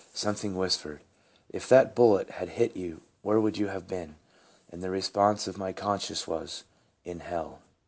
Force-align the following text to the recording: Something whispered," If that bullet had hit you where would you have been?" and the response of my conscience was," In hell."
Something 0.15 0.55
whispered," 0.55 1.01
If 1.51 1.69
that 1.69 1.93
bullet 1.93 2.31
had 2.31 2.49
hit 2.57 2.75
you 2.75 3.01
where 3.21 3.39
would 3.39 3.59
you 3.59 3.67
have 3.67 3.87
been?" 3.87 4.15
and 4.71 4.81
the 4.81 4.89
response 4.89 5.45
of 5.45 5.59
my 5.59 5.73
conscience 5.73 6.27
was," 6.27 6.63
In 7.05 7.19
hell." 7.19 7.59